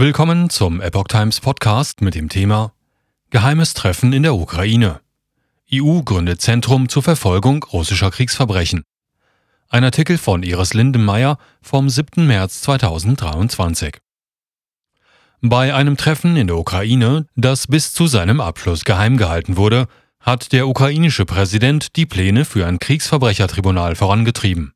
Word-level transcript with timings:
Willkommen 0.00 0.48
zum 0.48 0.80
Epoch 0.80 1.08
Times 1.08 1.40
Podcast 1.40 2.00
mit 2.00 2.14
dem 2.14 2.30
Thema 2.30 2.72
Geheimes 3.28 3.74
Treffen 3.74 4.14
in 4.14 4.22
der 4.22 4.34
Ukraine. 4.34 5.02
EU 5.70 6.00
gründet 6.00 6.40
Zentrum 6.40 6.88
zur 6.88 7.02
Verfolgung 7.02 7.62
russischer 7.64 8.10
Kriegsverbrechen. 8.10 8.82
Ein 9.68 9.84
Artikel 9.84 10.16
von 10.16 10.42
Iris 10.42 10.72
Lindenmeier 10.72 11.36
vom 11.60 11.90
7. 11.90 12.26
März 12.26 12.62
2023. 12.62 13.98
Bei 15.42 15.74
einem 15.74 15.98
Treffen 15.98 16.34
in 16.34 16.46
der 16.46 16.56
Ukraine, 16.56 17.26
das 17.36 17.66
bis 17.66 17.92
zu 17.92 18.06
seinem 18.06 18.40
Abschluss 18.40 18.84
geheim 18.84 19.18
gehalten 19.18 19.58
wurde, 19.58 19.86
hat 20.18 20.52
der 20.52 20.66
ukrainische 20.66 21.26
Präsident 21.26 21.96
die 21.96 22.06
Pläne 22.06 22.46
für 22.46 22.66
ein 22.66 22.78
Kriegsverbrechertribunal 22.78 23.96
vorangetrieben. 23.96 24.72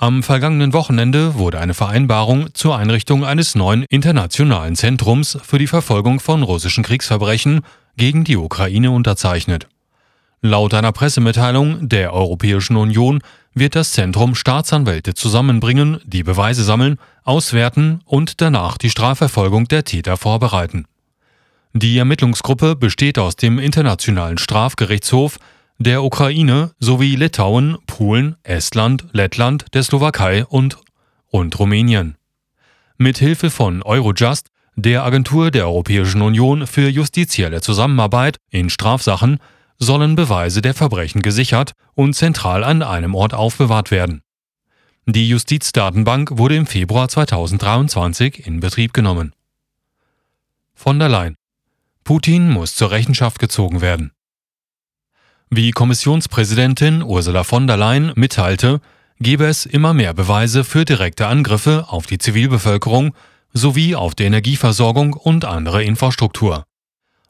Am 0.00 0.22
vergangenen 0.22 0.74
Wochenende 0.74 1.34
wurde 1.34 1.58
eine 1.58 1.74
Vereinbarung 1.74 2.54
zur 2.54 2.78
Einrichtung 2.78 3.24
eines 3.24 3.56
neuen 3.56 3.82
internationalen 3.90 4.76
Zentrums 4.76 5.36
für 5.42 5.58
die 5.58 5.66
Verfolgung 5.66 6.20
von 6.20 6.44
russischen 6.44 6.84
Kriegsverbrechen 6.84 7.62
gegen 7.96 8.22
die 8.22 8.36
Ukraine 8.36 8.92
unterzeichnet. 8.92 9.66
Laut 10.40 10.72
einer 10.72 10.92
Pressemitteilung 10.92 11.88
der 11.88 12.12
Europäischen 12.12 12.76
Union 12.76 13.22
wird 13.54 13.74
das 13.74 13.90
Zentrum 13.90 14.36
Staatsanwälte 14.36 15.14
zusammenbringen, 15.14 15.98
die 16.04 16.22
Beweise 16.22 16.62
sammeln, 16.62 16.98
auswerten 17.24 18.00
und 18.04 18.40
danach 18.40 18.78
die 18.78 18.90
Strafverfolgung 18.90 19.66
der 19.66 19.82
Täter 19.82 20.16
vorbereiten. 20.16 20.84
Die 21.72 21.98
Ermittlungsgruppe 21.98 22.76
besteht 22.76 23.18
aus 23.18 23.34
dem 23.34 23.58
Internationalen 23.58 24.38
Strafgerichtshof, 24.38 25.40
der 25.78 26.02
Ukraine 26.02 26.72
sowie 26.80 27.14
Litauen, 27.14 27.78
Polen, 27.86 28.36
Estland, 28.42 29.06
Lettland, 29.12 29.66
der 29.74 29.84
Slowakei 29.84 30.44
und, 30.44 30.78
und 31.28 31.58
Rumänien. 31.58 32.16
Mit 32.96 33.18
Hilfe 33.18 33.50
von 33.50 33.82
Eurojust, 33.82 34.48
der 34.74 35.04
Agentur 35.04 35.52
der 35.52 35.66
Europäischen 35.66 36.20
Union 36.20 36.66
für 36.66 36.88
justizielle 36.88 37.60
Zusammenarbeit 37.60 38.38
in 38.50 38.70
Strafsachen, 38.70 39.38
sollen 39.78 40.16
Beweise 40.16 40.62
der 40.62 40.74
Verbrechen 40.74 41.22
gesichert 41.22 41.72
und 41.94 42.14
zentral 42.14 42.64
an 42.64 42.82
einem 42.82 43.14
Ort 43.14 43.32
aufbewahrt 43.32 43.92
werden. 43.92 44.22
Die 45.06 45.28
Justizdatenbank 45.28 46.38
wurde 46.38 46.56
im 46.56 46.66
Februar 46.66 47.08
2023 47.08 48.46
in 48.46 48.58
Betrieb 48.58 48.92
genommen. 48.92 49.32
Von 50.74 50.98
der 50.98 51.08
Leyen. 51.08 51.36
Putin 52.02 52.50
muss 52.50 52.74
zur 52.74 52.90
Rechenschaft 52.90 53.38
gezogen 53.38 53.80
werden. 53.80 54.12
Wie 55.50 55.70
Kommissionspräsidentin 55.70 57.02
Ursula 57.02 57.42
von 57.42 57.66
der 57.66 57.78
Leyen 57.78 58.12
mitteilte, 58.16 58.80
gebe 59.18 59.46
es 59.46 59.64
immer 59.64 59.94
mehr 59.94 60.12
Beweise 60.12 60.62
für 60.62 60.84
direkte 60.84 61.26
Angriffe 61.26 61.86
auf 61.88 62.06
die 62.06 62.18
Zivilbevölkerung 62.18 63.14
sowie 63.54 63.94
auf 63.94 64.14
die 64.14 64.24
Energieversorgung 64.24 65.14
und 65.14 65.46
andere 65.46 65.82
Infrastruktur. 65.82 66.64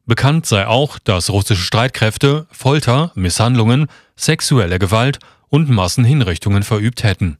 Bekannt 0.04 0.46
sei 0.46 0.66
auch, 0.66 0.98
dass 0.98 1.30
russische 1.30 1.62
Streitkräfte 1.62 2.48
Folter, 2.50 3.12
Misshandlungen, 3.14 3.86
sexuelle 4.16 4.80
Gewalt 4.80 5.20
und 5.48 5.70
Massenhinrichtungen 5.70 6.64
verübt 6.64 7.04
hätten. 7.04 7.38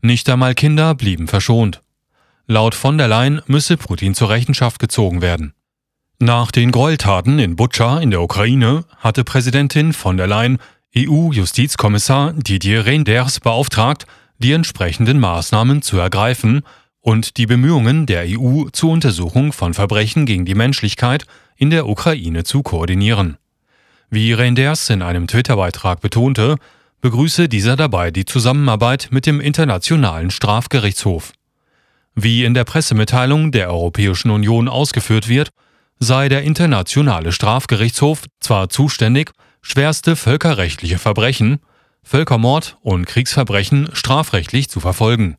Nicht 0.00 0.30
einmal 0.30 0.54
Kinder 0.54 0.94
blieben 0.94 1.28
verschont. 1.28 1.82
Laut 2.46 2.74
von 2.74 2.96
der 2.96 3.08
Leyen 3.08 3.42
müsse 3.46 3.76
Putin 3.76 4.14
zur 4.14 4.30
Rechenschaft 4.30 4.78
gezogen 4.78 5.20
werden. 5.20 5.52
Nach 6.22 6.50
den 6.50 6.70
Gräueltaten 6.70 7.38
in 7.38 7.56
Butscha 7.56 7.98
in 7.98 8.10
der 8.10 8.20
Ukraine 8.20 8.84
hatte 8.98 9.24
Präsidentin 9.24 9.94
von 9.94 10.18
der 10.18 10.26
Leyen 10.26 10.58
EU-Justizkommissar 10.94 12.34
Didier 12.34 12.84
Reinders 12.84 13.40
beauftragt, 13.40 14.04
die 14.38 14.52
entsprechenden 14.52 15.18
Maßnahmen 15.18 15.80
zu 15.80 15.96
ergreifen 15.96 16.60
und 17.00 17.38
die 17.38 17.46
Bemühungen 17.46 18.04
der 18.04 18.26
EU 18.28 18.64
zur 18.70 18.90
Untersuchung 18.90 19.54
von 19.54 19.72
Verbrechen 19.72 20.26
gegen 20.26 20.44
die 20.44 20.54
Menschlichkeit 20.54 21.24
in 21.56 21.70
der 21.70 21.88
Ukraine 21.88 22.44
zu 22.44 22.62
koordinieren. 22.62 23.38
Wie 24.10 24.34
Reinders 24.34 24.90
in 24.90 25.00
einem 25.00 25.26
Twitter-Beitrag 25.26 26.02
betonte, 26.02 26.56
begrüße 27.00 27.48
dieser 27.48 27.76
dabei 27.76 28.10
die 28.10 28.26
Zusammenarbeit 28.26 29.08
mit 29.10 29.24
dem 29.24 29.40
Internationalen 29.40 30.30
Strafgerichtshof. 30.30 31.32
Wie 32.14 32.44
in 32.44 32.52
der 32.52 32.64
Pressemitteilung 32.64 33.52
der 33.52 33.70
Europäischen 33.70 34.30
Union 34.30 34.68
ausgeführt 34.68 35.26
wird, 35.26 35.50
sei 36.00 36.30
der 36.30 36.42
Internationale 36.42 37.30
Strafgerichtshof 37.30 38.24
zwar 38.40 38.70
zuständig, 38.70 39.32
schwerste 39.60 40.16
völkerrechtliche 40.16 40.98
Verbrechen, 40.98 41.60
Völkermord 42.02 42.78
und 42.80 43.06
Kriegsverbrechen 43.06 43.90
strafrechtlich 43.92 44.70
zu 44.70 44.80
verfolgen. 44.80 45.36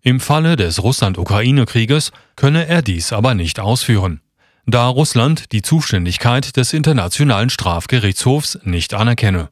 Im 0.00 0.20
Falle 0.20 0.54
des 0.54 0.82
Russland-Ukraine-Krieges 0.82 2.12
könne 2.36 2.68
er 2.68 2.82
dies 2.82 3.12
aber 3.12 3.34
nicht 3.34 3.58
ausführen, 3.58 4.20
da 4.64 4.86
Russland 4.86 5.50
die 5.50 5.62
Zuständigkeit 5.62 6.56
des 6.56 6.72
Internationalen 6.72 7.50
Strafgerichtshofs 7.50 8.60
nicht 8.62 8.94
anerkenne. 8.94 9.50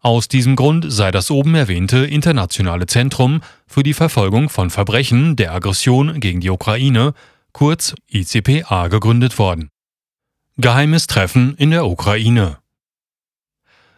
Aus 0.00 0.28
diesem 0.28 0.56
Grund 0.56 0.86
sei 0.90 1.10
das 1.10 1.30
oben 1.30 1.54
erwähnte 1.54 1.98
Internationale 1.98 2.86
Zentrum 2.86 3.42
für 3.66 3.82
die 3.82 3.94
Verfolgung 3.94 4.48
von 4.48 4.70
Verbrechen 4.70 5.36
der 5.36 5.52
Aggression 5.52 6.20
gegen 6.20 6.40
die 6.40 6.50
Ukraine 6.50 7.12
kurz 7.52 7.94
ICPA, 8.08 8.88
gegründet 8.88 9.38
worden. 9.38 9.70
Geheimes 10.56 11.06
Treffen 11.06 11.54
in 11.56 11.70
der 11.70 11.86
Ukraine. 11.86 12.58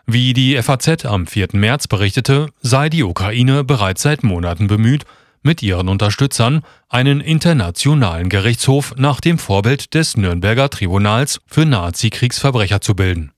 Wie 0.07 0.33
die 0.33 0.61
FAZ 0.61 1.05
am 1.05 1.27
4. 1.27 1.49
März 1.53 1.87
berichtete, 1.87 2.49
sei 2.61 2.89
die 2.89 3.05
Ukraine 3.05 3.65
bereits 3.65 4.03
seit 4.03 4.25
Monaten 4.25 4.67
bemüht, 4.67 5.05
mit 5.43 5.63
ihren 5.63 5.89
Unterstützern 5.89 6.63
einen 6.89 7.21
internationalen 7.21 8.29
Gerichtshof 8.29 8.95
nach 8.97 9.21
dem 9.21 9.39
Vorbild 9.39 9.95
des 9.95 10.17
Nürnberger 10.17 10.69
Tribunals 10.69 11.41
für 11.47 11.65
Nazi-Kriegsverbrecher 11.65 12.81
zu 12.81 12.95
bilden. 12.95 13.33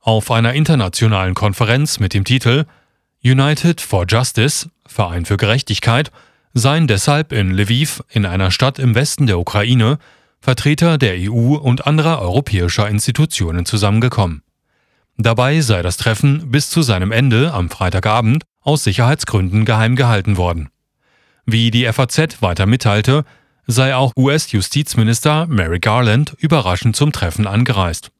Auf 0.00 0.30
einer 0.30 0.54
internationalen 0.54 1.34
Konferenz 1.34 2.00
mit 2.00 2.14
dem 2.14 2.24
Titel 2.24 2.64
United 3.22 3.80
for 3.80 4.04
Justice, 4.08 4.68
Verein 4.86 5.24
für 5.24 5.36
Gerechtigkeit, 5.36 6.10
seien 6.54 6.86
deshalb 6.86 7.32
in 7.32 7.52
Lviv, 7.52 8.02
in 8.08 8.26
einer 8.26 8.50
Stadt 8.50 8.78
im 8.78 8.94
Westen 8.94 9.26
der 9.26 9.38
Ukraine, 9.38 9.98
Vertreter 10.40 10.98
der 10.98 11.14
EU 11.18 11.54
und 11.56 11.86
anderer 11.86 12.20
europäischer 12.20 12.88
Institutionen 12.88 13.64
zusammengekommen. 13.64 14.42
Dabei 15.16 15.60
sei 15.60 15.82
das 15.82 15.96
Treffen 15.96 16.50
bis 16.50 16.70
zu 16.70 16.82
seinem 16.82 17.12
Ende 17.12 17.52
am 17.52 17.70
Freitagabend 17.70 18.44
aus 18.60 18.84
Sicherheitsgründen 18.84 19.64
geheim 19.64 19.94
gehalten 19.94 20.36
worden. 20.36 20.68
Wie 21.44 21.70
die 21.70 21.90
FAZ 21.92 22.40
weiter 22.40 22.66
mitteilte, 22.66 23.24
sei 23.66 23.94
auch 23.94 24.12
US-Justizminister 24.16 25.46
Mary 25.46 25.78
Garland 25.78 26.34
überraschend 26.38 26.96
zum 26.96 27.12
Treffen 27.12 27.46
angereist. 27.46 28.10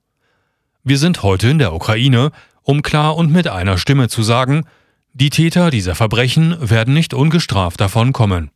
Wir 0.85 0.99
sind 0.99 1.23
heute 1.23 1.49
in 1.49 1.59
der 1.59 1.73
Ukraine, 1.73 2.31
um 2.63 2.83
klar 2.83 3.17
und 3.17 3.33
mit 3.33 3.49
einer 3.49 3.79
Stimme 3.79 4.09
zu 4.09 4.23
sagen, 4.23 4.65
die 5.15 5.31
Täter 5.31 5.71
dieser 5.71 5.95
Verbrechen 5.95 6.57
werden 6.61 6.95
nicht 6.95 7.13
ungestraft 7.13 7.81
davonkommen, 7.81 8.51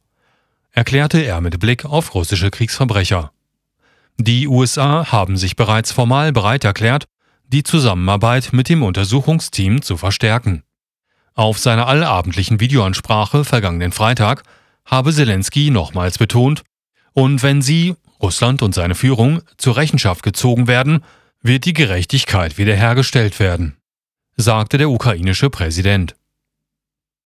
erklärte 0.72 1.21
er 1.21 1.41
mit 1.41 1.61
Blick 1.61 1.84
auf 1.84 2.15
russische 2.15 2.50
Kriegsverbrecher. 2.50 3.31
Die 4.19 4.49
USA 4.49 5.12
haben 5.12 5.37
sich 5.37 5.56
bereits 5.56 5.93
formal 5.93 6.33
bereit 6.33 6.65
erklärt, 6.65 7.05
die 7.49 7.62
Zusammenarbeit 7.62 8.53
mit 8.53 8.69
dem 8.69 8.83
Untersuchungsteam 8.83 9.83
zu 9.83 9.99
verstärken. 9.99 10.62
Auf 11.34 11.59
seiner 11.59 11.87
allabendlichen 11.87 12.61
Videoansprache 12.61 13.45
vergangenen 13.45 13.93
Freitag 13.93 14.43
habe 14.87 15.12
Zelensky 15.12 15.71
nochmals 15.71 16.16
betont, 16.16 16.62
und 17.12 17.43
wenn 17.43 17.61
sie, 17.61 17.95
Russland 18.22 18.62
und 18.62 18.75
seine 18.75 18.95
Führung, 18.95 19.43
zur 19.59 19.77
Rechenschaft 19.77 20.22
gezogen 20.22 20.66
werden, 20.66 21.05
wird 21.43 21.66
die 21.66 21.75
Gerechtigkeit 21.75 22.56
wiederhergestellt 22.56 23.39
werden, 23.39 23.77
sagte 24.37 24.78
der 24.78 24.91
ukrainische 24.91 25.50
Präsident. 25.50 26.16